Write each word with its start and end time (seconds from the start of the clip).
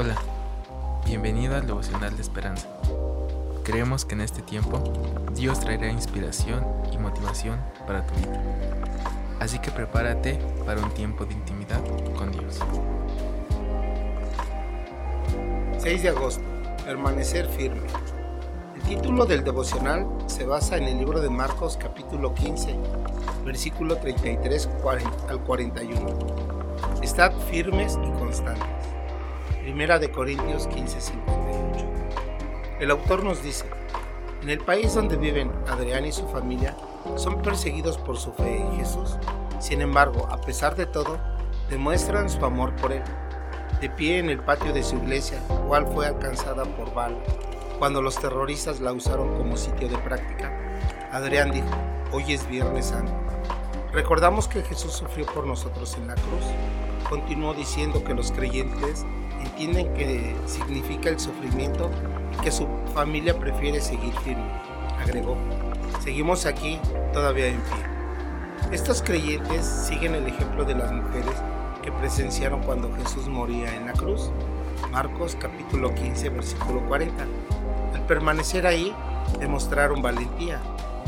Hola, 0.00 0.14
bienvenido 1.04 1.56
al 1.56 1.66
devocional 1.66 2.14
de 2.14 2.22
esperanza. 2.22 2.68
Creemos 3.64 4.04
que 4.04 4.14
en 4.14 4.20
este 4.20 4.42
tiempo 4.42 4.80
Dios 5.34 5.58
traerá 5.58 5.90
inspiración 5.90 6.64
y 6.92 6.98
motivación 6.98 7.58
para 7.84 8.06
tu 8.06 8.14
vida. 8.14 8.40
Así 9.40 9.58
que 9.58 9.72
prepárate 9.72 10.38
para 10.64 10.80
un 10.80 10.90
tiempo 10.90 11.24
de 11.24 11.34
intimidad 11.34 11.80
con 12.16 12.30
Dios. 12.30 12.60
6 15.78 16.02
de 16.04 16.08
agosto. 16.10 16.44
Permanecer 16.84 17.48
firme. 17.48 17.88
El 18.76 18.82
título 18.82 19.26
del 19.26 19.42
devocional 19.42 20.06
se 20.28 20.46
basa 20.46 20.76
en 20.76 20.84
el 20.84 20.98
libro 20.98 21.20
de 21.20 21.28
Marcos 21.28 21.76
capítulo 21.76 22.34
15, 22.34 22.72
versículo 23.44 23.96
33 23.96 24.68
al 25.28 25.40
41. 25.40 26.18
Estad 27.02 27.32
firmes 27.50 27.98
y 28.00 28.10
constantes. 28.16 28.97
Primera 29.68 29.98
de 29.98 30.10
Corintios 30.10 30.66
15, 30.68 30.98
58. 30.98 31.86
El 32.80 32.90
autor 32.90 33.22
nos 33.22 33.42
dice, 33.42 33.66
en 34.40 34.48
el 34.48 34.60
país 34.60 34.94
donde 34.94 35.18
viven 35.18 35.52
Adrián 35.68 36.06
y 36.06 36.10
su 36.10 36.26
familia, 36.28 36.74
son 37.16 37.42
perseguidos 37.42 37.98
por 37.98 38.16
su 38.16 38.32
fe 38.32 38.62
en 38.62 38.78
Jesús. 38.78 39.18
Sin 39.60 39.82
embargo, 39.82 40.26
a 40.30 40.40
pesar 40.40 40.74
de 40.74 40.86
todo, 40.86 41.20
demuestran 41.68 42.30
su 42.30 42.42
amor 42.46 42.74
por 42.76 42.92
Él. 42.92 43.02
De 43.78 43.90
pie 43.90 44.20
en 44.20 44.30
el 44.30 44.40
patio 44.40 44.72
de 44.72 44.82
su 44.82 44.96
iglesia, 44.96 45.38
cual 45.66 45.86
fue 45.86 46.06
alcanzada 46.06 46.64
por 46.64 46.94
bala, 46.94 47.18
cuando 47.78 48.00
los 48.00 48.18
terroristas 48.18 48.80
la 48.80 48.94
usaron 48.94 49.36
como 49.36 49.58
sitio 49.58 49.90
de 49.90 49.98
práctica, 49.98 50.50
Adrián 51.12 51.50
dijo, 51.50 51.68
hoy 52.10 52.32
es 52.32 52.48
Viernes 52.48 52.86
Santo. 52.86 53.12
Recordamos 53.92 54.48
que 54.48 54.62
Jesús 54.62 54.94
sufrió 54.94 55.26
por 55.26 55.46
nosotros 55.46 55.94
en 55.98 56.06
la 56.06 56.14
cruz. 56.14 57.06
Continuó 57.10 57.52
diciendo 57.52 58.02
que 58.02 58.14
los 58.14 58.32
creyentes 58.32 59.04
entienden 59.58 59.92
que 59.94 60.36
significa 60.46 61.08
el 61.08 61.18
sufrimiento 61.18 61.90
y 62.32 62.42
que 62.42 62.52
su 62.52 62.68
familia 62.94 63.36
prefiere 63.36 63.80
seguir 63.80 64.14
firme. 64.20 64.48
Agregó, 65.00 65.36
seguimos 66.00 66.46
aquí 66.46 66.78
todavía 67.12 67.48
en 67.48 67.60
pie. 67.62 68.70
Estos 68.70 69.02
creyentes 69.02 69.66
siguen 69.66 70.14
el 70.14 70.28
ejemplo 70.28 70.64
de 70.64 70.76
las 70.76 70.92
mujeres 70.92 71.34
que 71.82 71.90
presenciaron 71.90 72.62
cuando 72.62 72.94
Jesús 72.94 73.26
moría 73.26 73.74
en 73.74 73.86
la 73.86 73.94
cruz. 73.94 74.30
Marcos 74.92 75.36
capítulo 75.40 75.92
15 75.92 76.28
versículo 76.28 76.80
40. 76.86 77.26
Al 77.94 78.06
permanecer 78.06 78.64
ahí 78.64 78.94
demostraron 79.40 80.02
valentía, 80.02 80.60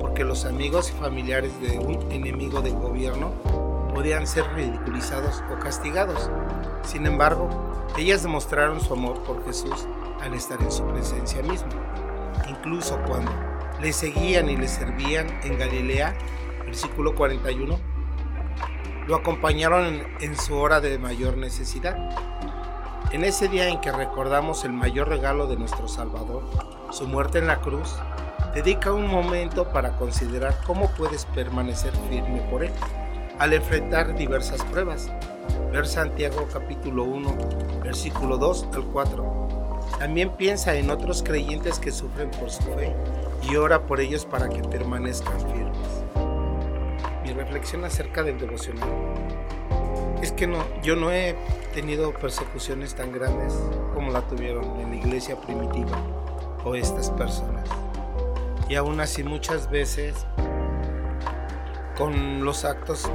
porque 0.00 0.24
los 0.24 0.46
amigos 0.46 0.90
y 0.90 1.00
familiares 1.00 1.52
de 1.60 1.78
un 1.78 2.10
enemigo 2.10 2.60
del 2.60 2.74
gobierno 2.74 3.30
podían 3.94 4.26
ser 4.26 4.52
ridiculizados 4.54 5.44
o 5.52 5.60
castigados. 5.60 6.28
Sin 6.84 7.06
embargo, 7.06 7.48
ellas 7.96 8.22
demostraron 8.22 8.80
su 8.80 8.92
amor 8.94 9.22
por 9.24 9.44
Jesús 9.44 9.86
al 10.20 10.34
estar 10.34 10.60
en 10.60 10.72
su 10.72 10.84
presencia 10.86 11.42
misma. 11.42 11.70
Incluso 12.48 12.98
cuando 13.06 13.32
le 13.80 13.92
seguían 13.92 14.48
y 14.48 14.56
le 14.56 14.68
servían 14.68 15.26
en 15.42 15.58
Galilea, 15.58 16.14
versículo 16.64 17.14
41, 17.14 17.78
lo 19.06 19.16
acompañaron 19.16 20.02
en, 20.20 20.36
su 20.36 20.56
hora 20.56 20.80
de 20.80 20.98
mayor 20.98 21.36
necesidad. 21.36 21.96
En 23.10 23.24
ese 23.24 23.48
día 23.48 23.68
en 23.68 23.80
que 23.80 23.90
recordamos 23.92 24.64
el 24.64 24.72
mayor 24.72 25.08
regalo 25.08 25.46
de 25.46 25.56
nuestro 25.56 25.88
Salvador, 25.88 26.44
su 26.90 27.06
muerte 27.06 27.38
en 27.38 27.48
la 27.48 27.60
cruz, 27.60 27.96
dedica 28.54 28.92
un 28.92 29.06
momento 29.06 29.68
para 29.70 29.96
considerar 29.96 30.56
cómo 30.66 30.90
puedes 30.92 31.24
permanecer 31.26 31.92
firme 32.08 32.40
por 32.50 32.64
Él 32.64 32.72
al 33.38 33.52
enfrentar 33.52 34.14
diversas 34.14 34.62
pruebas. 34.64 35.10
Ver 35.72 35.86
Santiago 35.86 36.46
capítulo 36.52 37.04
1, 37.04 37.34
versículo 37.82 38.36
2 38.36 38.68
al 38.74 38.84
4. 38.84 39.80
También 39.98 40.28
piensa 40.36 40.74
en 40.74 40.90
otros 40.90 41.22
creyentes 41.22 41.78
que 41.78 41.90
sufren 41.90 42.30
por 42.30 42.50
su 42.50 42.62
fe 42.64 42.94
y 43.50 43.56
ora 43.56 43.86
por 43.86 43.98
ellos 44.02 44.26
para 44.26 44.50
que 44.50 44.60
permanezcan 44.60 45.40
firmes. 45.40 46.04
Mi 47.22 47.32
reflexión 47.32 47.86
acerca 47.86 48.22
del 48.22 48.38
devocional 48.38 48.86
es 50.20 50.30
que 50.32 50.46
no, 50.46 50.58
yo 50.82 50.94
no 50.94 51.10
he 51.10 51.34
tenido 51.72 52.12
persecuciones 52.12 52.94
tan 52.94 53.10
grandes 53.10 53.54
como 53.94 54.12
la 54.12 54.20
tuvieron 54.28 54.78
en 54.78 54.90
la 54.90 54.96
iglesia 54.96 55.40
primitiva 55.40 55.96
o 56.66 56.74
estas 56.74 57.10
personas. 57.12 57.66
Y 58.68 58.74
aún 58.74 59.00
así 59.00 59.24
muchas 59.24 59.70
veces 59.70 60.26
con 61.96 62.44
los 62.44 62.64
actos 62.64 63.10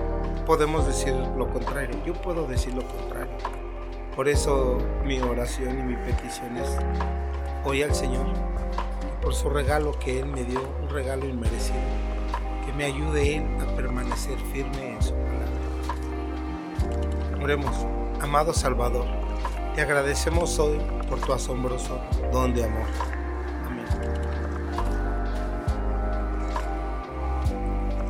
podemos 0.45 0.85
decir 0.85 1.13
lo 1.13 1.49
contrario. 1.49 1.97
Yo 2.05 2.13
puedo 2.13 2.47
decir 2.47 2.73
lo 2.73 2.87
contrario. 2.87 3.33
Por 4.15 4.27
eso 4.27 4.77
mi 5.03 5.19
oración 5.19 5.79
y 5.79 5.83
mi 5.83 5.95
petición 5.95 6.57
es 6.57 6.77
hoy 7.63 7.83
al 7.83 7.93
Señor 7.93 8.25
por 9.21 9.33
su 9.33 9.49
regalo 9.49 9.91
que 9.99 10.19
Él 10.19 10.27
me 10.27 10.43
dio, 10.43 10.61
un 10.81 10.89
regalo 10.89 11.25
inmerecido, 11.27 11.77
que 12.65 12.73
me 12.73 12.85
ayude 12.85 13.37
Él 13.37 13.43
a 13.61 13.65
permanecer 13.75 14.37
firme 14.53 14.93
en 14.93 15.01
su 15.01 15.13
palabra. 15.13 15.47
Oremos, 17.41 17.75
amado 18.21 18.53
Salvador, 18.53 19.05
te 19.75 19.81
agradecemos 19.81 20.57
hoy 20.59 20.79
por 21.09 21.19
tu 21.19 21.33
asombroso 21.33 21.99
don 22.31 22.53
de 22.53 22.65
amor. 22.65 22.87